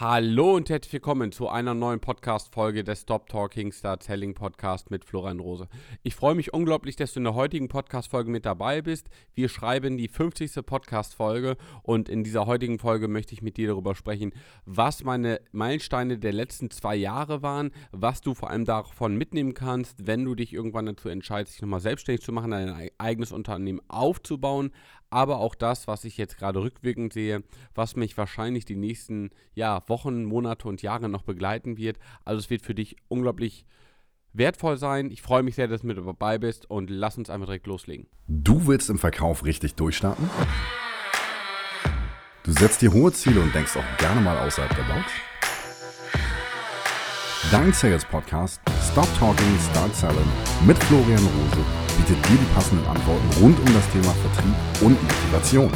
[0.00, 5.04] Hallo und herzlich willkommen zu einer neuen Podcast-Folge des Stop Talking Start Selling Podcast mit
[5.04, 5.68] Florian Rose.
[6.02, 9.08] Ich freue mich unglaublich, dass du in der heutigen Podcast-Folge mit dabei bist.
[9.34, 10.66] Wir schreiben die 50.
[10.66, 14.32] Podcast-Folge und in dieser heutigen Folge möchte ich mit dir darüber sprechen,
[14.64, 20.08] was meine Meilensteine der letzten zwei Jahre waren, was du vor allem davon mitnehmen kannst,
[20.08, 24.72] wenn du dich irgendwann dazu entscheidest, dich nochmal selbstständig zu machen, dein eigenes Unternehmen aufzubauen,
[25.14, 29.80] aber auch das, was ich jetzt gerade rückwirkend sehe, was mich wahrscheinlich die nächsten ja,
[29.86, 31.98] Wochen, Monate und Jahre noch begleiten wird.
[32.24, 33.64] Also es wird für dich unglaublich
[34.32, 35.12] wertvoll sein.
[35.12, 38.08] Ich freue mich sehr, dass du mit dabei bist und lass uns einfach direkt loslegen.
[38.26, 40.28] Du willst im Verkauf richtig durchstarten?
[42.42, 45.06] Du setzt dir hohe Ziele und denkst auch gerne mal außerhalb der Box?
[47.52, 48.60] Dein Sales Podcast
[48.90, 50.28] Stop Talking, Start Selling
[50.66, 55.72] mit Florian Rose bietet dir die passenden Antworten rund um das Thema Vertrieb und Motivation.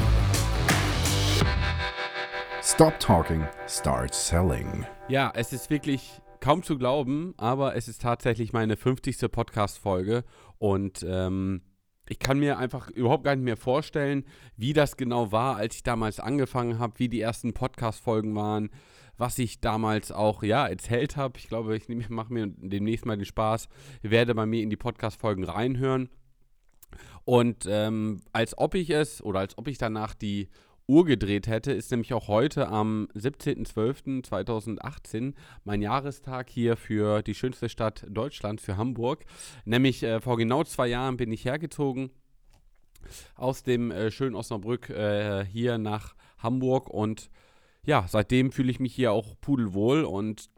[2.62, 4.84] Stop Talking, Start Selling.
[5.08, 9.30] Ja, es ist wirklich kaum zu glauben, aber es ist tatsächlich meine 50.
[9.30, 10.24] Podcast-Folge
[10.58, 11.62] und ähm,
[12.08, 14.24] ich kann mir einfach überhaupt gar nicht mehr vorstellen,
[14.56, 18.70] wie das genau war, als ich damals angefangen habe, wie die ersten Podcast-Folgen waren,
[19.18, 21.38] was ich damals auch ja erzählt habe.
[21.38, 23.68] Ich glaube, ich mache mir demnächst mal den Spaß,
[24.02, 26.08] werde bei mir in die Podcast-Folgen reinhören.
[27.24, 30.48] Und ähm, als ob ich es oder als ob ich danach die
[30.86, 37.68] Uhr gedreht hätte, ist nämlich auch heute am 17.12.2018 mein Jahrestag hier für die schönste
[37.68, 39.26] Stadt Deutschlands, für Hamburg.
[39.66, 42.10] Nämlich äh, vor genau zwei Jahren bin ich hergezogen
[43.34, 47.28] aus dem äh, schönen Osnabrück äh, hier nach Hamburg und
[47.86, 50.50] ja, seitdem fühle ich mich hier auch pudelwohl und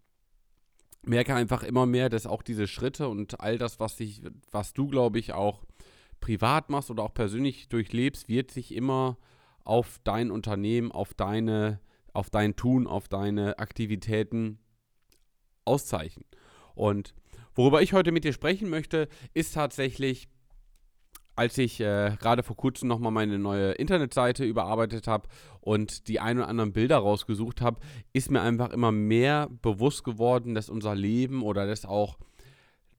[1.02, 4.88] merke einfach immer mehr, dass auch diese Schritte und all das, was ich, was du,
[4.88, 5.64] glaube ich, auch
[6.20, 9.16] privat machst oder auch persönlich durchlebst, wird sich immer
[9.64, 11.80] auf dein Unternehmen, auf deine,
[12.12, 14.58] auf dein Tun, auf deine Aktivitäten
[15.64, 16.26] auszeichnen.
[16.74, 17.14] Und
[17.54, 20.28] worüber ich heute mit dir sprechen möchte, ist tatsächlich,
[21.40, 25.26] als ich äh, gerade vor kurzem nochmal meine neue Internetseite überarbeitet habe
[25.62, 27.80] und die ein oder anderen Bilder rausgesucht habe,
[28.12, 32.18] ist mir einfach immer mehr bewusst geworden, dass unser Leben oder dass auch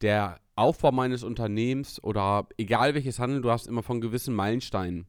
[0.01, 5.05] der Aufbau meines Unternehmens oder egal welches Handeln du hast, immer von gewissen Meilensteinen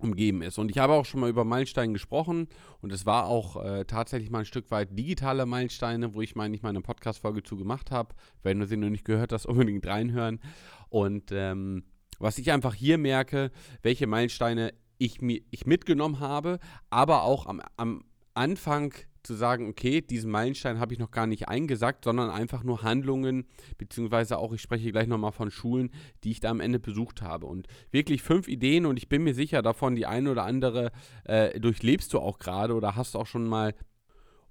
[0.00, 0.58] umgeben ist.
[0.58, 2.48] Und ich habe auch schon mal über Meilensteine gesprochen
[2.80, 6.56] und es war auch äh, tatsächlich mal ein Stück weit digitale Meilensteine, wo ich meine,
[6.56, 8.16] ich meine Podcast-Folge zu gemacht habe.
[8.42, 10.40] Wenn du sie noch nicht gehört hast, unbedingt reinhören.
[10.88, 11.84] Und ähm,
[12.18, 13.50] was ich einfach hier merke,
[13.82, 16.58] welche Meilensteine ich, ich mitgenommen habe,
[16.90, 21.48] aber auch am, am Anfang zu sagen, okay, diesen Meilenstein habe ich noch gar nicht
[21.48, 23.46] eingesagt, sondern einfach nur Handlungen,
[23.76, 25.90] beziehungsweise auch, ich spreche gleich nochmal von Schulen,
[26.24, 27.46] die ich da am Ende besucht habe.
[27.46, 30.92] Und wirklich fünf Ideen und ich bin mir sicher davon, die eine oder andere
[31.24, 33.74] äh, durchlebst du auch gerade oder hast auch schon mal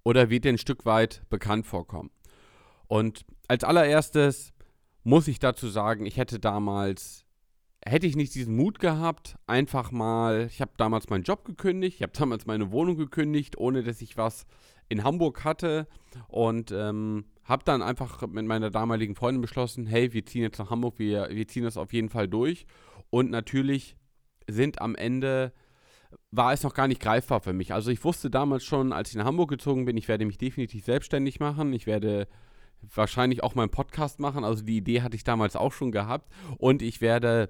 [0.04, 2.12] oder wird dir ein Stück weit bekannt vorkommen.
[2.88, 4.54] Und als allererstes
[5.04, 7.27] muss ich dazu sagen, ich hätte damals
[7.88, 12.04] hätte ich nicht diesen Mut gehabt, einfach mal, ich habe damals meinen Job gekündigt, ich
[12.04, 14.46] habe damals meine Wohnung gekündigt, ohne dass ich was
[14.90, 15.88] in Hamburg hatte
[16.28, 20.70] und ähm, habe dann einfach mit meiner damaligen Freundin beschlossen, hey, wir ziehen jetzt nach
[20.70, 22.66] Hamburg, wir, wir ziehen das auf jeden Fall durch
[23.10, 23.96] und natürlich
[24.48, 25.52] sind am Ende
[26.32, 27.74] war es noch gar nicht greifbar für mich.
[27.74, 30.86] Also ich wusste damals schon, als ich nach Hamburg gezogen bin, ich werde mich definitiv
[30.86, 31.74] selbstständig machen.
[31.74, 32.28] Ich werde
[32.94, 34.44] wahrscheinlich auch meinen Podcast machen.
[34.44, 36.32] Also die Idee hatte ich damals auch schon gehabt.
[36.58, 37.50] Und ich werde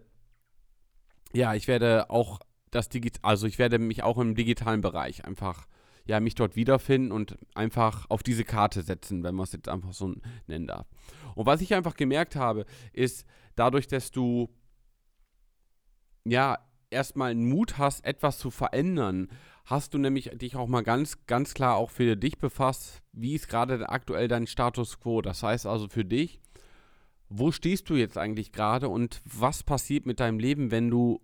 [1.38, 2.40] ja, ich werde auch
[2.72, 5.68] das Digit also ich werde mich auch im digitalen Bereich einfach
[6.06, 9.92] ja, mich dort wiederfinden und einfach auf diese Karte setzen, wenn man es jetzt einfach
[9.92, 10.16] so
[10.48, 10.88] nennen darf.
[11.36, 13.25] Und was ich einfach gemerkt habe, ist
[13.56, 14.50] dadurch, dass du
[16.24, 16.59] ja
[16.90, 19.28] erstmal einen Mut hast, etwas zu verändern,
[19.66, 23.50] hast du nämlich dich auch mal ganz, ganz klar auch für dich befasst, wie ist
[23.50, 25.22] gerade aktuell dein Status quo.
[25.22, 26.40] Das heißt also für dich,
[27.28, 31.19] wo stehst du jetzt eigentlich gerade und was passiert mit deinem Leben, wenn du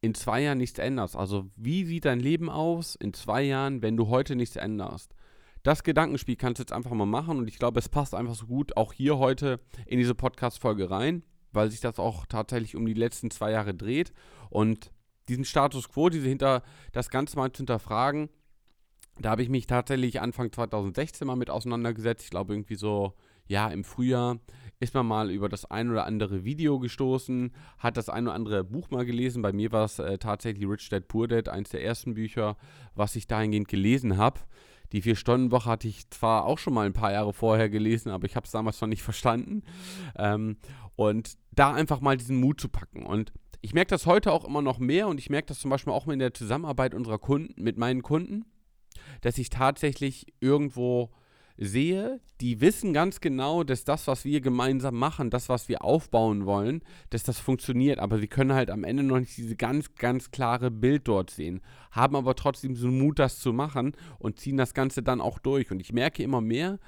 [0.00, 1.16] in zwei Jahren nichts änderst?
[1.16, 5.14] Also wie sieht dein Leben aus in zwei Jahren, wenn du heute nichts änderst?
[5.62, 8.46] Das Gedankenspiel kannst du jetzt einfach mal machen und ich glaube, es passt einfach so
[8.46, 12.94] gut auch hier heute in diese Podcast-Folge rein, weil sich das auch tatsächlich um die
[12.94, 14.12] letzten zwei Jahre dreht
[14.48, 14.92] und
[15.28, 16.62] diesen Status quo, diese hinter,
[16.92, 18.28] das Ganze mal zu hinterfragen,
[19.18, 22.24] da habe ich mich tatsächlich Anfang 2016 mal mit auseinandergesetzt.
[22.24, 23.14] Ich glaube irgendwie so,
[23.46, 24.38] ja, im Frühjahr
[24.78, 28.64] ist man mal über das ein oder andere Video gestoßen, hat das ein oder andere
[28.64, 29.42] Buch mal gelesen.
[29.42, 32.56] Bei mir war es äh, tatsächlich Rich Dad Poor Dad, eines der ersten Bücher,
[32.94, 34.40] was ich dahingehend gelesen habe.
[34.92, 38.36] Die Vier-Stunden-Woche hatte ich zwar auch schon mal ein paar Jahre vorher gelesen, aber ich
[38.36, 39.62] habe es damals noch nicht verstanden.
[40.16, 40.58] Ähm,
[40.94, 43.04] und da einfach mal diesen Mut zu packen.
[43.04, 43.32] Und
[43.62, 46.06] ich merke das heute auch immer noch mehr und ich merke das zum Beispiel auch
[46.06, 48.44] in der Zusammenarbeit unserer Kunden, mit meinen Kunden
[49.20, 51.10] dass ich tatsächlich irgendwo
[51.58, 56.44] sehe, die wissen ganz genau, dass das, was wir gemeinsam machen, das, was wir aufbauen
[56.44, 57.98] wollen, dass das funktioniert.
[57.98, 61.62] Aber sie können halt am Ende noch nicht diese ganz, ganz klare Bild dort sehen,
[61.90, 65.70] haben aber trotzdem so Mut, das zu machen und ziehen das Ganze dann auch durch.
[65.70, 66.78] Und ich merke immer mehr,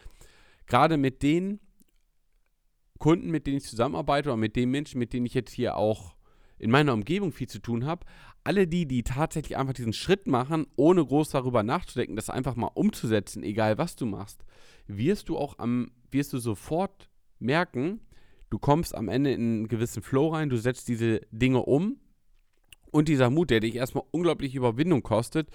[0.67, 1.61] gerade mit den
[2.99, 6.18] Kunden, mit denen ich zusammenarbeite oder mit den Menschen, mit denen ich jetzt hier auch
[6.59, 8.05] in meiner Umgebung viel zu tun habe,
[8.45, 12.71] alle die, die tatsächlich einfach diesen Schritt machen, ohne groß darüber nachzudenken, das einfach mal
[12.75, 14.45] umzusetzen, egal was du machst,
[14.87, 18.01] wirst du auch am, wirst du sofort merken,
[18.51, 21.99] du kommst am Ende in einen gewissen Flow rein, du setzt diese Dinge um
[22.91, 25.51] und dieser Mut, der dich erstmal unglaublich Überwindung kostet,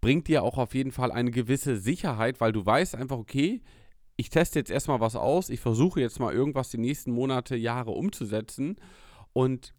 [0.00, 3.62] bringt dir auch auf jeden Fall eine gewisse Sicherheit, weil du weißt einfach, okay,
[4.16, 7.92] ich teste jetzt erstmal was aus, ich versuche jetzt mal irgendwas die nächsten Monate, Jahre
[7.92, 8.76] umzusetzen
[9.32, 9.74] und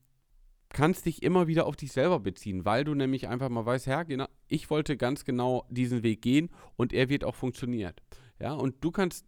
[0.69, 4.05] kannst dich immer wieder auf dich selber beziehen, weil du nämlich einfach mal weißt, Herr,
[4.05, 8.01] genau, ich wollte ganz genau diesen Weg gehen und er wird auch funktioniert.
[8.39, 9.25] Ja, und du kannst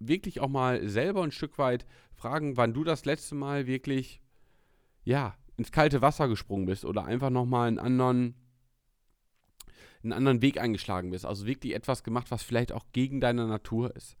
[0.00, 4.20] wirklich auch mal selber ein Stück weit fragen, wann du das letzte Mal wirklich,
[5.04, 8.34] ja, ins kalte Wasser gesprungen bist oder einfach nochmal einen anderen,
[10.02, 11.26] einen anderen Weg eingeschlagen bist.
[11.26, 14.16] Also wirklich etwas gemacht, was vielleicht auch gegen deine Natur ist.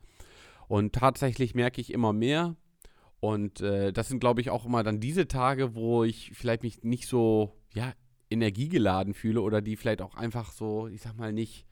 [0.68, 2.56] Und tatsächlich merke ich immer mehr,
[3.20, 6.82] und äh, das sind, glaube ich, auch immer dann diese Tage, wo ich vielleicht mich
[6.82, 7.92] nicht so, ja,
[8.30, 11.66] energiegeladen fühle oder die vielleicht auch einfach so, ich sag mal, nicht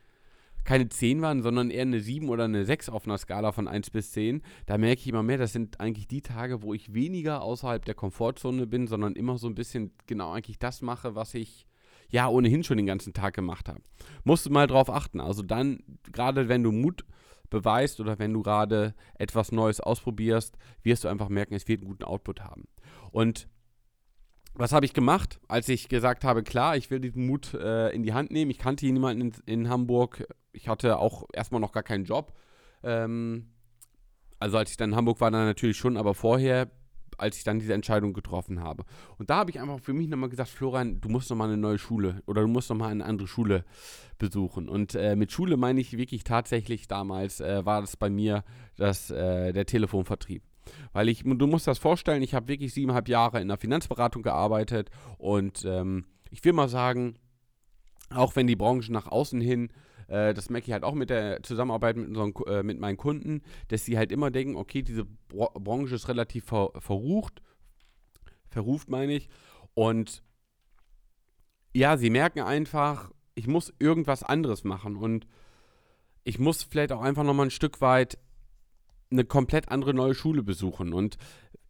[0.64, 3.90] keine 10 waren, sondern eher eine 7 oder eine 6 auf einer Skala von 1
[3.90, 4.42] bis 10.
[4.66, 7.94] Da merke ich immer mehr, das sind eigentlich die Tage, wo ich weniger außerhalb der
[7.94, 11.66] Komfortzone bin, sondern immer so ein bisschen genau eigentlich das mache, was ich
[12.10, 13.80] ja ohnehin schon den ganzen Tag gemacht habe.
[14.24, 15.20] Musst du mal drauf achten.
[15.20, 17.04] Also dann, gerade wenn du Mut
[17.50, 21.90] beweist oder wenn du gerade etwas Neues ausprobierst, wirst du einfach merken, es wird einen
[21.90, 22.68] guten Output haben.
[23.10, 23.48] Und
[24.54, 28.02] was habe ich gemacht, als ich gesagt habe, klar, ich will diesen Mut äh, in
[28.02, 28.50] die Hand nehmen.
[28.50, 30.26] Ich kannte niemanden in, in, Hamburg.
[30.52, 32.34] Ich hatte auch erstmal noch gar keinen Job.
[32.82, 33.52] Ähm,
[34.40, 36.70] also als ich dann in Hamburg war, dann natürlich schon, aber vorher
[37.18, 38.84] als ich dann diese Entscheidung getroffen habe.
[39.18, 41.78] Und da habe ich einfach für mich nochmal gesagt, Florian, du musst nochmal eine neue
[41.78, 43.64] Schule oder du musst nochmal eine andere Schule
[44.18, 44.68] besuchen.
[44.68, 48.44] Und äh, mit Schule meine ich wirklich tatsächlich damals äh, war das bei mir
[48.76, 50.42] das, äh, der Telefonvertrieb.
[50.92, 54.90] Weil ich, du musst das vorstellen, ich habe wirklich siebeneinhalb Jahre in der Finanzberatung gearbeitet
[55.16, 57.16] und ähm, ich will mal sagen,
[58.10, 59.70] auch wenn die Branche nach außen hin
[60.08, 63.42] äh, das merke ich halt auch mit der Zusammenarbeit mit, unseren, äh, mit meinen Kunden,
[63.68, 67.42] dass sie halt immer denken, okay, diese Bro Branche ist relativ ver verrucht,
[68.50, 69.28] verruft meine ich,
[69.74, 70.22] und
[71.74, 75.26] ja, sie merken einfach, ich muss irgendwas anderes machen und
[76.24, 78.18] ich muss vielleicht auch einfach nochmal ein Stück weit
[79.10, 80.92] eine komplett andere neue Schule besuchen.
[80.92, 81.16] Und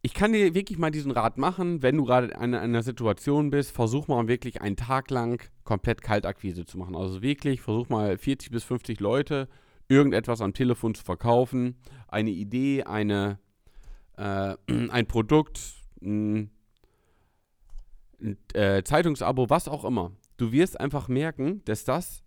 [0.01, 3.71] ich kann dir wirklich mal diesen Rat machen, wenn du gerade in einer Situation bist,
[3.71, 6.95] versuch mal wirklich einen Tag lang komplett Kaltakquise zu machen.
[6.95, 9.49] Also wirklich, versuch mal 40 bis 50 Leute
[9.89, 11.75] irgendetwas am Telefon zu verkaufen,
[12.07, 13.39] eine Idee, eine,
[14.17, 14.55] äh,
[14.89, 15.59] ein Produkt,
[16.01, 16.51] ein,
[18.21, 20.11] ein äh, Zeitungsabo, was auch immer.
[20.37, 22.23] Du wirst einfach merken, dass das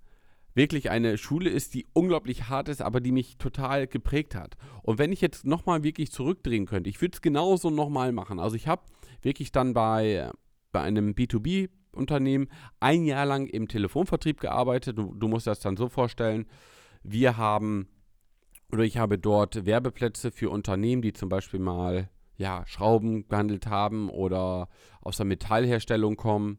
[0.55, 4.57] wirklich eine Schule ist, die unglaublich hart ist, aber die mich total geprägt hat.
[4.83, 8.39] Und wenn ich jetzt nochmal wirklich zurückdrehen könnte, ich würde es genauso nochmal machen.
[8.39, 8.83] Also ich habe
[9.23, 10.31] wirklich dann bei,
[10.73, 12.49] bei einem B2B-Unternehmen
[12.81, 14.99] ein Jahr lang im Telefonvertrieb gearbeitet.
[14.99, 16.47] Du, du musst das dann so vorstellen,
[17.03, 17.89] wir haben
[18.71, 24.09] oder ich habe dort Werbeplätze für Unternehmen, die zum Beispiel mal ja, Schrauben gehandelt haben
[24.09, 24.69] oder
[25.03, 26.59] aus der Metallherstellung kommen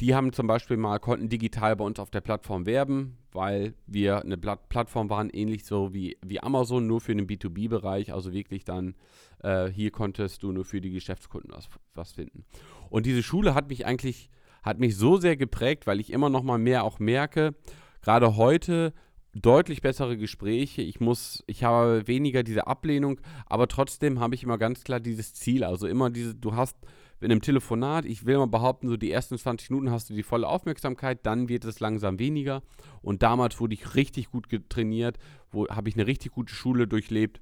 [0.00, 4.22] die haben zum Beispiel mal, konnten digital bei uns auf der Plattform werben, weil wir
[4.22, 8.12] eine Plat Plattform waren, ähnlich so wie, wie Amazon, nur für den B2B-Bereich.
[8.12, 8.96] Also wirklich dann,
[9.42, 12.44] äh, hier konntest du nur für die Geschäftskunden was, was finden.
[12.90, 14.30] Und diese Schule hat mich eigentlich,
[14.62, 17.54] hat mich so sehr geprägt, weil ich immer noch mal mehr auch merke,
[18.02, 18.92] gerade heute
[19.34, 20.82] deutlich bessere Gespräche.
[20.82, 25.34] Ich muss, ich habe weniger diese Ablehnung, aber trotzdem habe ich immer ganz klar dieses
[25.34, 25.64] Ziel.
[25.64, 26.76] Also immer diese, du hast
[27.24, 30.22] in einem Telefonat, ich will mal behaupten, so die ersten 20 Minuten hast du die
[30.22, 32.62] volle Aufmerksamkeit, dann wird es langsam weniger.
[33.02, 35.18] Und damals wurde ich richtig gut trainiert,
[35.50, 37.40] wo habe ich eine richtig gute Schule durchlebt,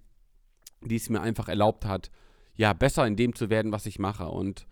[0.81, 2.11] die es mir einfach erlaubt hat,
[2.55, 4.29] ja, besser in dem zu werden, was ich mache.
[4.29, 4.67] Und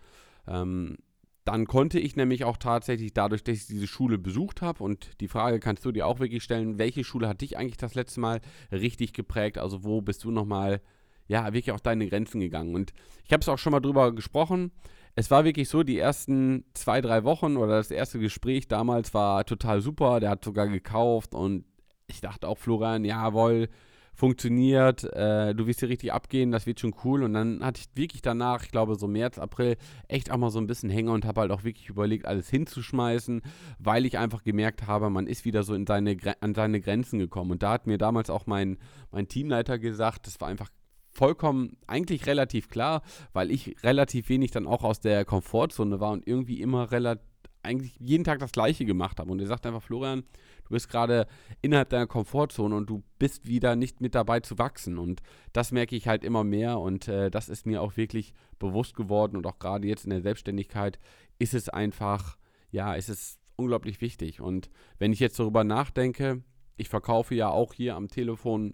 [0.47, 0.97] ähm,
[1.43, 5.27] dann konnte ich nämlich auch tatsächlich dadurch, dass ich diese Schule besucht habe und die
[5.27, 8.39] Frage kannst du dir auch wirklich stellen, welche Schule hat dich eigentlich das letzte Mal
[8.71, 9.57] richtig geprägt?
[9.57, 10.81] Also wo bist du nochmal,
[11.27, 12.75] ja, wirklich auch deine Grenzen gegangen?
[12.75, 12.93] Und
[13.25, 14.71] ich habe es auch schon mal drüber gesprochen
[15.15, 19.45] es war wirklich so, die ersten zwei, drei Wochen oder das erste Gespräch damals war
[19.45, 20.19] total super.
[20.19, 21.65] Der hat sogar gekauft und
[22.07, 23.69] ich dachte auch, Florian, jawohl,
[24.13, 27.23] funktioniert, äh, du wirst hier richtig abgehen, das wird schon cool.
[27.23, 29.77] Und dann hatte ich wirklich danach, ich glaube so März, April,
[30.07, 33.41] echt auch mal so ein bisschen Hänger und habe halt auch wirklich überlegt, alles hinzuschmeißen,
[33.79, 37.51] weil ich einfach gemerkt habe, man ist wieder so in seine, an seine Grenzen gekommen.
[37.51, 38.77] Und da hat mir damals auch mein,
[39.11, 40.69] mein Teamleiter gesagt, das war einfach
[41.11, 43.01] vollkommen eigentlich relativ klar,
[43.33, 47.31] weil ich relativ wenig dann auch aus der Komfortzone war und irgendwie immer relativ
[47.63, 49.31] eigentlich jeden Tag das Gleiche gemacht habe.
[49.31, 50.23] Und er sagt einfach, Florian,
[50.65, 51.27] du bist gerade
[51.61, 54.97] innerhalb deiner Komfortzone und du bist wieder nicht mit dabei zu wachsen.
[54.97, 55.21] Und
[55.53, 59.37] das merke ich halt immer mehr und äh, das ist mir auch wirklich bewusst geworden.
[59.37, 60.99] Und auch gerade jetzt in der Selbstständigkeit
[61.39, 62.37] ist es einfach,
[62.71, 64.41] ja, ist es unglaublich wichtig.
[64.41, 66.43] Und wenn ich jetzt darüber nachdenke,
[66.77, 68.73] ich verkaufe ja auch hier am Telefon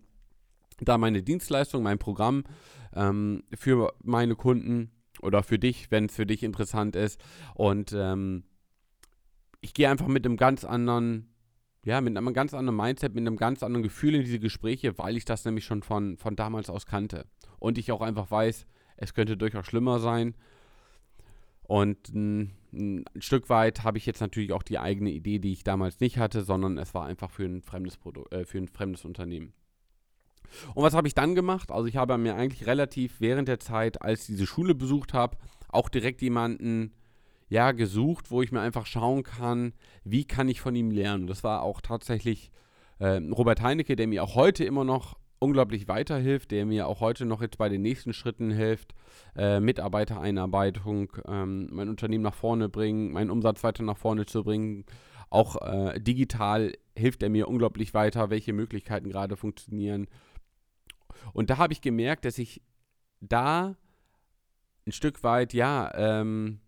[0.85, 2.43] da meine Dienstleistung, mein Programm
[2.93, 4.91] ähm, für meine Kunden
[5.21, 7.19] oder für dich, wenn es für dich interessant ist.
[7.55, 8.43] Und ähm,
[9.61, 11.33] ich gehe einfach mit einem ganz anderen,
[11.83, 15.17] ja, mit einem ganz anderen Mindset, mit einem ganz anderen Gefühl in diese Gespräche, weil
[15.17, 17.25] ich das nämlich schon von, von damals aus kannte.
[17.59, 18.67] Und ich auch einfach weiß,
[18.97, 20.35] es könnte durchaus schlimmer sein.
[21.63, 22.53] Und ein,
[23.17, 26.43] Stück weit habe ich jetzt natürlich auch die eigene Idee, die ich damals nicht hatte,
[26.43, 29.53] sondern es war einfach für ein fremdes Produkt, äh, für ein fremdes Unternehmen.
[30.73, 31.71] Und was habe ich dann gemacht?
[31.71, 35.37] Also ich habe mir eigentlich relativ während der Zeit, als ich diese Schule besucht habe,
[35.69, 36.93] auch direkt jemanden
[37.49, 39.73] ja gesucht, wo ich mir einfach schauen kann,
[40.03, 41.27] wie kann ich von ihm lernen.
[41.27, 42.51] Das war auch tatsächlich
[42.99, 47.25] äh, Robert Heinecke, der mir auch heute immer noch unglaublich weiterhilft, der mir auch heute
[47.25, 48.95] noch jetzt bei den nächsten Schritten hilft,
[49.35, 54.85] äh, Mitarbeitereinarbeitung, ähm, mein Unternehmen nach vorne bringen, meinen Umsatz weiter nach vorne zu bringen.
[55.29, 60.07] Auch äh, digital hilft er mir unglaublich weiter, welche Möglichkeiten gerade funktionieren.
[61.33, 62.61] Und da habe ich gemerkt, dass ich
[63.21, 63.75] da
[64.85, 66.59] ein Stück weit, ja, ähm,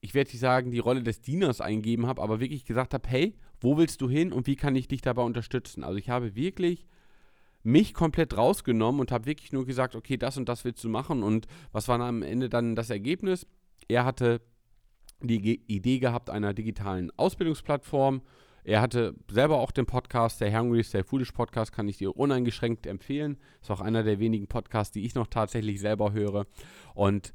[0.00, 3.34] ich werde nicht sagen, die Rolle des Dieners eingeben habe, aber wirklich gesagt habe, hey,
[3.60, 5.82] wo willst du hin und wie kann ich dich dabei unterstützen?
[5.82, 6.86] Also ich habe wirklich
[7.62, 11.22] mich komplett rausgenommen und habe wirklich nur gesagt, okay, das und das willst du machen
[11.22, 13.46] und was war am Ende dann das Ergebnis?
[13.88, 14.40] Er hatte
[15.20, 18.22] die Idee gehabt einer digitalen Ausbildungsplattform
[18.68, 22.86] er hatte selber auch den Podcast, der Hungry Stay Foolish Podcast, kann ich dir uneingeschränkt
[22.86, 23.38] empfehlen.
[23.62, 26.46] Ist auch einer der wenigen Podcasts, die ich noch tatsächlich selber höre.
[26.94, 27.32] Und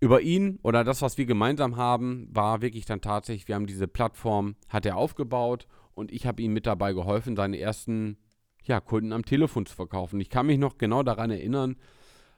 [0.00, 3.86] über ihn oder das, was wir gemeinsam haben, war wirklich dann tatsächlich, wir haben diese
[3.86, 8.18] Plattform, hat er aufgebaut und ich habe ihm mit dabei geholfen, seine ersten
[8.64, 10.20] ja, Kunden am Telefon zu verkaufen.
[10.20, 11.76] Ich kann mich noch genau daran erinnern,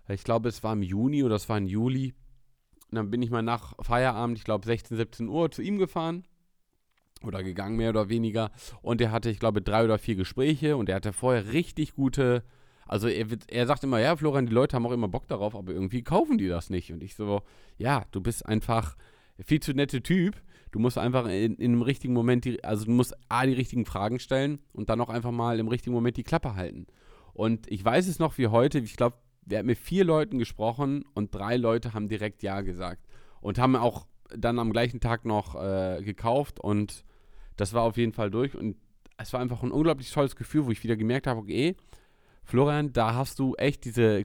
[0.09, 2.13] ich glaube, es war im Juni oder es war im Juli.
[2.91, 6.27] Und dann bin ich mal nach Feierabend, ich glaube 16, 17 Uhr, zu ihm gefahren
[7.23, 8.51] oder gegangen, mehr oder weniger.
[8.83, 12.43] Und er hatte, ich glaube, drei oder vier Gespräche und er hatte vorher richtig gute.
[12.87, 15.73] Also er, er sagt immer, ja, Florian, die Leute haben auch immer Bock darauf, aber
[15.73, 16.93] irgendwie kaufen die das nicht.
[16.93, 17.43] Und ich so,
[17.79, 18.97] ja, du bist einfach
[19.45, 20.37] viel zu nette Typ.
[20.71, 23.87] Du musst einfach in, in einem richtigen Moment, die, also du musst A, die richtigen
[23.87, 26.87] Fragen stellen und dann auch einfach mal im richtigen Moment die Klappe halten.
[27.33, 31.05] Und ich weiß es noch wie heute, ich glaube, wir haben mit vier Leuten gesprochen
[31.15, 33.07] und drei Leute haben direkt Ja gesagt.
[33.41, 37.05] Und haben auch dann am gleichen Tag noch äh, gekauft und
[37.57, 38.55] das war auf jeden Fall durch.
[38.55, 38.77] Und
[39.19, 41.77] es war einfach ein unglaublich tolles Gefühl, wo ich wieder gemerkt habe, okay,
[42.45, 44.25] Florian, da hast du echt diese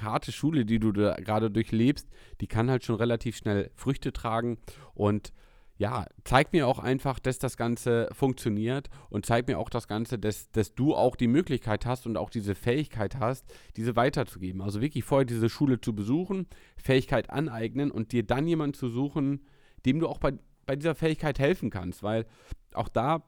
[0.00, 2.08] harte Schule, die du da gerade durchlebst,
[2.40, 4.58] die kann halt schon relativ schnell Früchte tragen
[4.94, 5.32] und
[5.80, 10.18] ja, zeig mir auch einfach, dass das Ganze funktioniert und zeig mir auch das Ganze,
[10.18, 13.46] dass, dass du auch die Möglichkeit hast und auch diese Fähigkeit hast,
[13.76, 14.60] diese weiterzugeben.
[14.60, 19.46] Also wirklich vorher diese Schule zu besuchen, Fähigkeit aneignen und dir dann jemanden zu suchen,
[19.86, 20.34] dem du auch bei,
[20.66, 22.26] bei dieser Fähigkeit helfen kannst, weil
[22.74, 23.22] auch da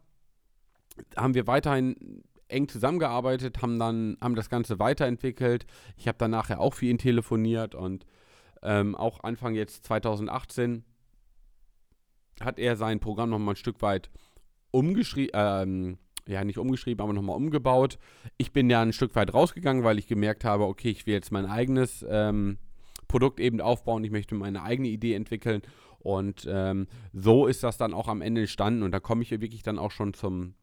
[1.17, 5.65] haben wir weiterhin eng zusammengearbeitet, haben dann haben das Ganze weiterentwickelt.
[5.97, 8.05] Ich habe dann nachher auch für ihn telefoniert und
[8.63, 10.85] ähm, auch Anfang jetzt 2018
[12.45, 14.11] hat er sein Programm nochmal ein Stück weit
[14.71, 17.99] umgeschrieben, ähm, ja nicht umgeschrieben, aber nochmal umgebaut.
[18.39, 21.33] Ich bin ja ein Stück weit rausgegangen, weil ich gemerkt habe, okay, ich will jetzt
[21.33, 22.59] mein eigenes ähm,
[23.09, 25.63] Produkt eben aufbauen, ich möchte meine eigene Idee entwickeln
[26.03, 28.83] und ähm, so ist das dann auch am Ende entstanden.
[28.83, 30.55] Und da komme ich wirklich dann auch schon zum,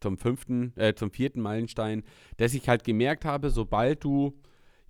[0.00, 2.04] zum fünften, äh, zum vierten Meilenstein,
[2.36, 4.38] dass ich halt gemerkt habe, sobald du,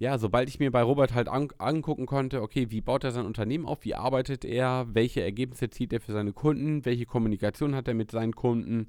[0.01, 3.27] ja, sobald ich mir bei Robert halt an, angucken konnte, okay, wie baut er sein
[3.27, 7.87] Unternehmen auf, wie arbeitet er, welche Ergebnisse zieht er für seine Kunden, welche Kommunikation hat
[7.87, 8.89] er mit seinen Kunden,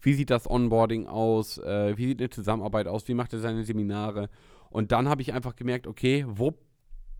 [0.00, 3.64] wie sieht das Onboarding aus, äh, wie sieht eine Zusammenarbeit aus, wie macht er seine
[3.64, 4.28] Seminare.
[4.68, 6.54] Und dann habe ich einfach gemerkt, okay, wo,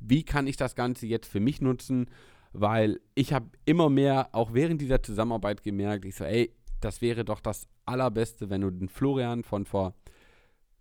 [0.00, 2.11] wie kann ich das Ganze jetzt für mich nutzen?
[2.52, 7.25] weil ich habe immer mehr, auch während dieser Zusammenarbeit gemerkt, ich so, ey, das wäre
[7.25, 9.95] doch das Allerbeste, wenn du den Florian von vor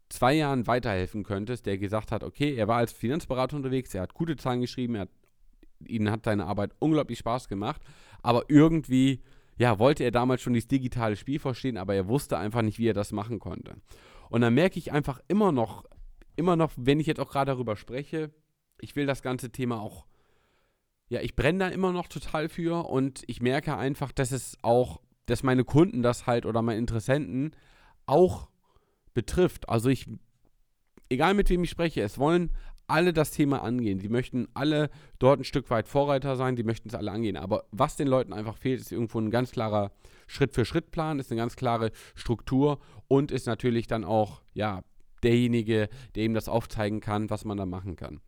[0.09, 4.13] zwei Jahren weiterhelfen könntest, der gesagt hat, okay, er war als Finanzberater unterwegs, er hat
[4.13, 5.09] gute Zahlen geschrieben, er hat,
[5.85, 7.81] ihnen hat seine Arbeit unglaublich Spaß gemacht,
[8.21, 9.21] aber irgendwie,
[9.57, 12.87] ja, wollte er damals schon dieses digitale Spiel verstehen, aber er wusste einfach nicht, wie
[12.87, 13.75] er das machen konnte.
[14.29, 15.85] Und dann merke ich einfach immer noch,
[16.35, 18.31] immer noch, wenn ich jetzt auch gerade darüber spreche,
[18.79, 20.05] ich will das ganze Thema auch,
[21.09, 25.01] ja, ich brenne da immer noch total für und ich merke einfach, dass es auch,
[25.25, 27.51] dass meine Kunden das halt oder meine Interessenten
[28.05, 28.49] auch
[29.17, 29.67] betrifft.
[29.67, 30.05] Also ich,
[31.09, 32.51] egal mit wem ich spreche, es wollen
[32.85, 33.97] alle das Thema angehen.
[33.97, 37.35] Die möchten alle dort ein Stück weit Vorreiter sein, die möchten es alle angehen.
[37.35, 39.91] Aber was den Leuten einfach fehlt, ist irgendwo ein ganz klarer
[40.27, 44.83] Schritt-für-Schritt-Plan, ist eine ganz klare Struktur und ist natürlich dann auch, ja,
[45.23, 48.21] derjenige, der ihm das aufzeigen kann, was man da machen kann.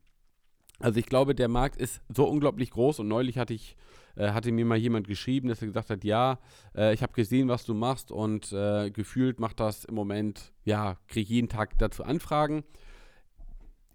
[0.79, 3.75] Also ich glaube, der Markt ist so unglaublich groß und neulich hatte ich
[4.19, 6.39] äh, hatte mir mal jemand geschrieben, dass er gesagt hat, ja,
[6.75, 10.97] äh, ich habe gesehen, was du machst und äh, gefühlt macht das im Moment, ja,
[11.07, 12.63] kriege jeden Tag dazu Anfragen.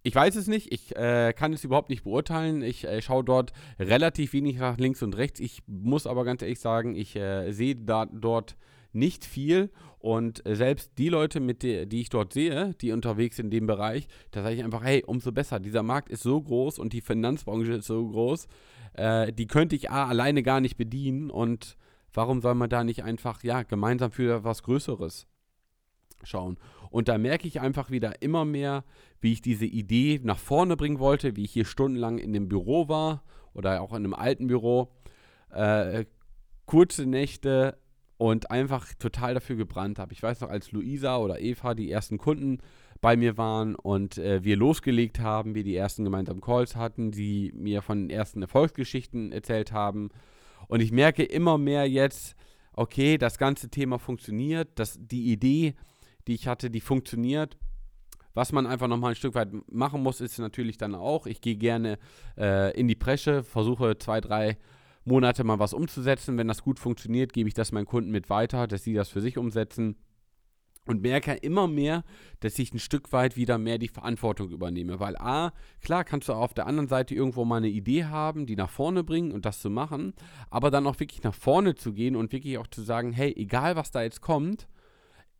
[0.02, 2.62] Ich weiß es nicht, ich äh, kann es überhaupt nicht beurteilen.
[2.62, 5.40] Ich äh, schaue dort relativ wenig nach links und rechts.
[5.40, 8.56] Ich muss aber ganz ehrlich sagen, ich sehe da, dort
[8.92, 9.70] nicht viel
[10.04, 13.66] und selbst die Leute, mit der, die ich dort sehe, die unterwegs sind in dem
[13.66, 15.60] Bereich, da sage ich einfach, hey, umso besser.
[15.60, 18.46] Dieser Markt ist so groß und die Finanzbranche ist so groß,
[18.94, 21.76] äh, die könnte ich A, alleine gar nicht bedienen und
[22.12, 25.26] warum soll man da nicht einfach, ja, gemeinsam für was Größeres
[26.22, 26.58] schauen?
[26.90, 28.84] Und da merke ich einfach wieder immer mehr,
[29.20, 32.88] wie ich diese Idee nach vorne bringen wollte, wie ich hier stundenlang in dem Büro
[32.88, 34.92] war oder auch in einem alten Büro.
[35.50, 36.04] Äh,
[36.66, 37.78] kurze Nächte
[38.16, 40.12] und einfach total dafür gebrannt habe.
[40.12, 42.58] Ich weiß noch, als Luisa oder Eva die ersten Kunden
[43.04, 47.52] bei mir waren und äh, wir losgelegt haben, wir die ersten gemeinsamen Calls hatten, die
[47.54, 50.10] mir von den ersten Erfolgsgeschichten erzählt haben.
[50.68, 52.34] Und ich merke immer mehr jetzt,
[52.72, 55.74] okay, das ganze Thema funktioniert, dass die Idee
[56.26, 57.56] die ich hatte, die funktioniert.
[58.34, 61.56] Was man einfach nochmal ein Stück weit machen muss, ist natürlich dann auch, ich gehe
[61.56, 61.98] gerne
[62.36, 64.58] äh, in die Presche, versuche zwei, drei
[65.04, 66.36] Monate mal was umzusetzen.
[66.36, 69.20] Wenn das gut funktioniert, gebe ich das meinen Kunden mit weiter, dass sie das für
[69.20, 69.96] sich umsetzen.
[70.86, 72.04] Und merke immer mehr,
[72.40, 75.00] dass ich ein Stück weit wieder mehr die Verantwortung übernehme.
[75.00, 78.54] Weil A, klar kannst du auf der anderen Seite irgendwo mal eine Idee haben, die
[78.56, 80.12] nach vorne bringen und das zu machen,
[80.50, 83.76] aber dann auch wirklich nach vorne zu gehen und wirklich auch zu sagen, hey, egal
[83.76, 84.68] was da jetzt kommt,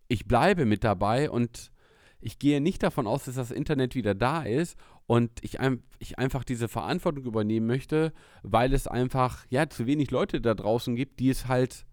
[0.08, 1.72] ich bleibe mit dabei und
[2.20, 5.58] ich gehe nicht davon aus, dass das Internet wieder da ist und ich,
[5.98, 10.96] ich einfach diese Verantwortung übernehmen möchte, weil es einfach ja zu wenig Leute da draußen
[10.96, 11.85] gibt, die es halt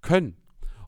[0.00, 0.38] können.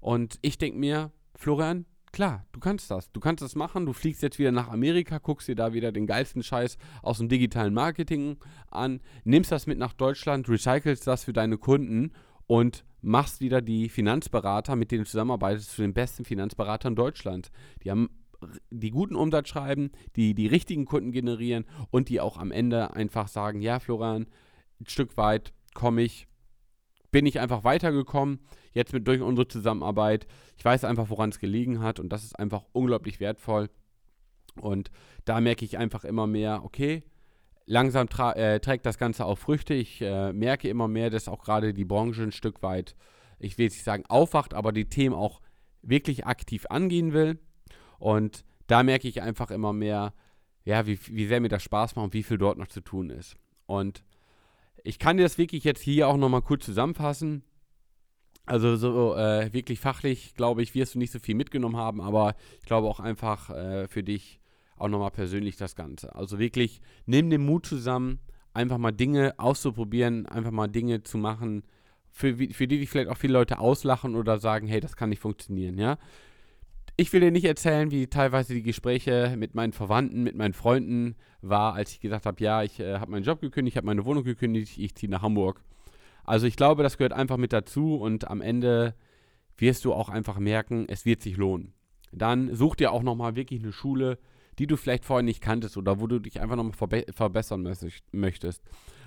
[0.01, 3.11] Und ich denke mir, Florian, klar, du kannst das.
[3.11, 3.85] Du kannst das machen.
[3.85, 7.29] Du fliegst jetzt wieder nach Amerika, guckst dir da wieder den geilsten Scheiß aus dem
[7.29, 8.37] digitalen Marketing
[8.71, 12.13] an, nimmst das mit nach Deutschland, recycelst das für deine Kunden
[12.47, 17.51] und machst wieder die Finanzberater, mit denen du zusammenarbeitest, zu den besten Finanzberatern Deutschlands.
[17.83, 18.09] Die haben
[18.71, 23.27] die guten Umsatz schreiben, die die richtigen Kunden generieren und die auch am Ende einfach
[23.27, 24.29] sagen, ja Florian,
[24.81, 26.29] ein Stück weit komme ich,
[27.13, 28.41] bin ich einfach weitergekommen,
[28.73, 30.27] jetzt mit durch unsere Zusammenarbeit.
[30.57, 33.71] Ich weiß einfach, woran es gelegen hat und das ist einfach unglaublich wertvoll.
[34.61, 34.91] Und
[35.25, 37.05] da merke ich einfach immer mehr, okay,
[37.67, 39.75] langsam äh, trägt das Ganze auch Früchte.
[39.75, 42.97] Ich äh, merke immer mehr, dass auch gerade die Branche ein Stück weit,
[43.39, 45.41] ich will jetzt nicht sagen aufwacht, aber die Themen auch
[45.83, 47.39] wirklich aktiv angehen will.
[47.99, 50.15] Und da merke ich einfach immer mehr,
[50.65, 53.11] ja, wie, wie sehr mir das Spaß macht und wie viel dort noch zu tun
[53.11, 53.37] ist.
[53.67, 54.03] Und
[54.85, 57.45] ich kann das wirklich jetzt hier auch nochmal kurz zusammenfassen.
[58.45, 62.35] Also so äh, wirklich fachlich, glaube ich, wirst du nicht so viel mitgenommen haben, aber
[62.61, 64.41] ich glaube auch einfach äh, für dich
[64.77, 66.15] auch nochmal persönlich das Ganze.
[66.17, 68.19] Also wirklich, nimm den Mut zusammen,
[68.53, 71.63] einfach mal Dinge auszuprobieren, einfach mal Dinge zu machen,
[72.11, 75.21] für, für die dich vielleicht auch viele Leute auslachen oder sagen, hey, das kann nicht
[75.21, 75.99] funktionieren, ja.
[76.97, 81.17] Ich will dir nicht erzählen, wie teilweise die Gespräche mit meinen Verwandten, mit meinen Freunden
[81.41, 84.05] war, als ich gesagt habe, ja, ich äh, habe meinen Job gekündigt, ich habe meine
[84.05, 85.63] Wohnung gekündigt, ich ziehe nach Hamburg.
[86.25, 88.95] Also ich glaube, das gehört einfach mit dazu und am Ende
[89.57, 91.73] wirst du auch einfach merken, es wird sich lohnen.
[92.13, 94.19] Dann such dir auch nochmal wirklich eine Schule,
[94.59, 97.67] die du vielleicht vorher nicht kanntest oder wo du dich einfach nochmal verbe verbessern
[98.13, 98.63] möchtest.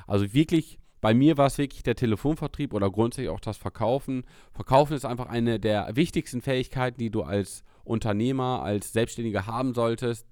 [0.07, 4.23] Also wirklich, bei mir war es wirklich der Telefonvertrieb oder grundsätzlich auch das Verkaufen.
[4.53, 10.25] Verkaufen ist einfach eine der wichtigsten Fähigkeiten, die du als Unternehmer, als Selbstständiger haben solltest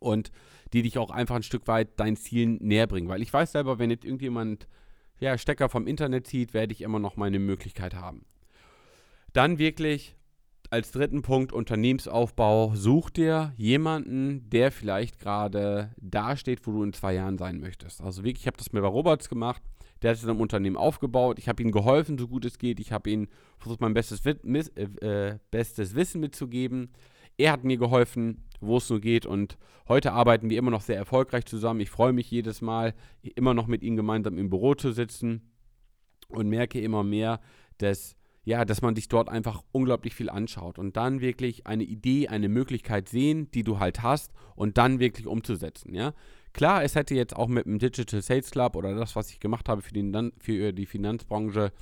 [0.00, 0.32] und
[0.72, 3.06] die dich auch einfach ein Stück weit deinen Zielen näher bringen.
[3.08, 4.66] Weil ich weiß selber, wenn jetzt irgendjemand
[5.20, 8.24] ja, Stecker vom Internet zieht, werde ich immer noch meine Möglichkeit haben.
[9.32, 10.16] Dann wirklich
[10.70, 12.74] als dritten Punkt Unternehmensaufbau.
[12.74, 18.02] Such dir jemanden, der vielleicht gerade da steht, wo du in zwei Jahren sein möchtest.
[18.02, 19.62] Also wirklich, ich habe das mit bei Roberts gemacht.
[20.02, 21.38] Der hat sich ein Unternehmen aufgebaut.
[21.38, 22.78] Ich habe ihm geholfen, so gut es geht.
[22.78, 23.28] Ich habe ihm
[23.58, 26.92] versucht, mein bestes, äh, äh, bestes Wissen mitzugeben.
[27.36, 29.26] Er hat mir geholfen, wo es nur geht.
[29.26, 31.80] Und heute arbeiten wir immer noch sehr erfolgreich zusammen.
[31.80, 32.94] Ich freue mich jedes Mal,
[33.34, 35.50] immer noch mit ihm gemeinsam im Büro zu sitzen
[36.28, 37.40] und merke immer mehr,
[37.78, 38.17] dass
[38.48, 42.48] ja, dass man sich dort einfach unglaublich viel anschaut und dann wirklich eine Idee, eine
[42.48, 46.14] Möglichkeit sehen, die du halt hast und dann wirklich umzusetzen, ja.
[46.54, 49.68] Klar, es hätte jetzt auch mit dem Digital Sales Club oder das, was ich gemacht
[49.68, 51.72] habe für, den, für die Finanzbranche,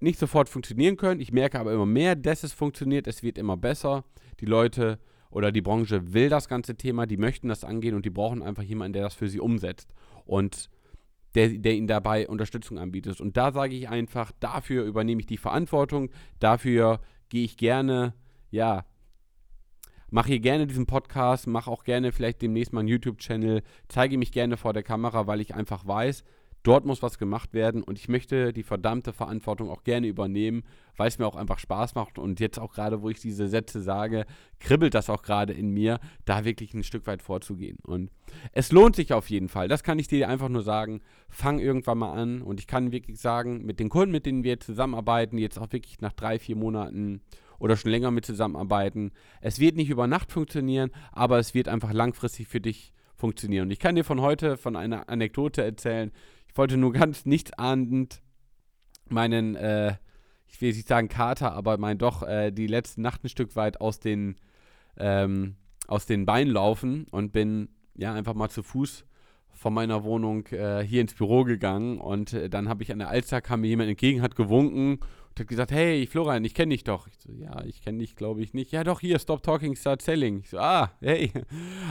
[0.00, 1.20] nicht sofort funktionieren können.
[1.20, 3.06] Ich merke aber immer mehr, dass es funktioniert.
[3.06, 4.04] Es wird immer besser.
[4.40, 4.98] Die Leute
[5.30, 8.64] oder die Branche will das ganze Thema, die möchten das angehen und die brauchen einfach
[8.64, 9.94] jemanden, der das für sie umsetzt
[10.26, 10.70] und
[11.34, 13.20] der, der ihnen dabei Unterstützung anbietet.
[13.20, 18.14] Und da sage ich einfach, dafür übernehme ich die Verantwortung, dafür gehe ich gerne,
[18.50, 18.84] ja,
[20.10, 24.32] mache hier gerne diesen Podcast, mache auch gerne vielleicht demnächst mal einen YouTube-Channel, zeige mich
[24.32, 26.24] gerne vor der Kamera, weil ich einfach weiß,
[26.64, 30.64] Dort muss was gemacht werden und ich möchte die verdammte Verantwortung auch gerne übernehmen,
[30.96, 33.80] weil es mir auch einfach Spaß macht und jetzt auch gerade, wo ich diese Sätze
[33.80, 34.26] sage,
[34.58, 37.78] kribbelt das auch gerade in mir, da wirklich ein Stück weit vorzugehen.
[37.84, 38.10] Und
[38.52, 41.00] es lohnt sich auf jeden Fall, das kann ich dir einfach nur sagen.
[41.30, 44.58] Fang irgendwann mal an und ich kann wirklich sagen, mit den Kunden, mit denen wir
[44.60, 47.20] zusammenarbeiten, jetzt auch wirklich nach drei, vier Monaten
[47.58, 51.92] oder schon länger mit zusammenarbeiten, es wird nicht über Nacht funktionieren, aber es wird einfach
[51.92, 53.64] langfristig für dich funktionieren.
[53.64, 56.12] Und ich kann dir von heute von einer Anekdote erzählen
[56.58, 58.20] wollte nur ganz nichtsahnend
[59.08, 59.94] meinen, äh,
[60.48, 63.80] ich will nicht sagen Kater, aber mein doch äh, die letzte Nacht ein Stück weit
[63.80, 64.36] aus den,
[64.98, 65.54] ähm,
[65.86, 69.06] aus den Beinen laufen und bin ja einfach mal zu Fuß
[69.54, 73.08] von meiner Wohnung äh, hier ins Büro gegangen und äh, dann habe ich an der
[73.08, 74.98] Alster, kam mir jemand entgegen, hat gewunken
[75.38, 77.06] und hat gesagt, hey Florian, ich kenne dich doch.
[77.06, 78.72] Ich so, ja, ich kenne dich, glaube ich, nicht.
[78.72, 80.40] Ja doch, hier, stop talking, start selling.
[80.40, 81.32] Ich so, ah, hey.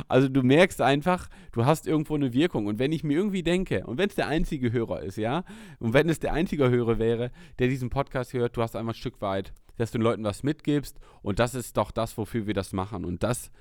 [0.08, 2.68] Also du merkst einfach, du hast irgendwo eine Wirkung.
[2.68, 5.44] Und wenn ich mir irgendwie denke, und wenn es der einzige Hörer ist, ja,
[5.80, 8.98] und wenn es der einzige Hörer wäre, der diesen Podcast hört, du hast einmal ein
[8.98, 12.54] Stück weit, dass du den Leuten was mitgibst und das ist doch das, wofür wir
[12.54, 13.06] das machen.
[13.06, 13.52] Und das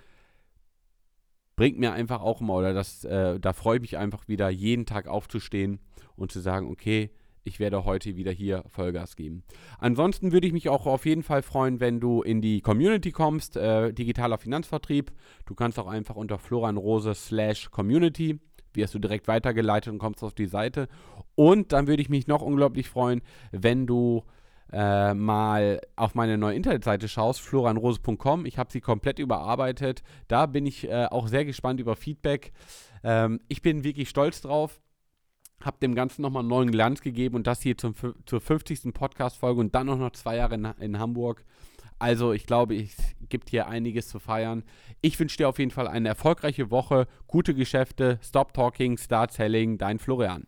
[1.55, 4.85] bringt mir einfach auch immer, oder das, äh, da freue ich mich einfach wieder, jeden
[4.85, 5.79] Tag aufzustehen
[6.17, 7.11] und zu sagen, okay,
[7.47, 9.45] ich werde heute wieder hier Vollgas geben.
[9.79, 13.57] Ansonsten würde ich mich auch auf jeden Fall freuen, wenn du in die Community kommst,
[13.57, 15.13] äh, digitaler Finanzvertrieb.
[15.47, 18.41] Du kannst auch einfach unter Floranrose slash Community,
[18.75, 20.89] wirst du direkt weitergeleitet und kommst auf die Seite.
[21.37, 24.25] Und dann würde ich mich noch unglaublich freuen, wenn du
[24.73, 28.45] äh, mal auf meine neue Internetseite schaust, floranrose.com.
[28.47, 30.03] Ich habe sie komplett überarbeitet.
[30.27, 32.53] Da bin ich äh, auch sehr gespannt über Feedback.
[33.05, 34.81] Ähm, ich bin wirklich stolz drauf
[35.63, 37.95] habe dem Ganzen nochmal einen neuen Glanz gegeben und das hier zum,
[38.27, 38.93] zur 50.
[38.93, 41.45] Podcast-Folge und dann auch noch zwei Jahre in, in Hamburg.
[41.99, 42.97] Also ich glaube, es
[43.29, 44.65] gibt hier einiges zu feiern.
[45.01, 49.79] Ich wünsche dir auf jeden Fall eine erfolgreiche Woche, gute Geschäfte, Stop Talking, Start Selling,
[49.79, 50.47] dein Florian.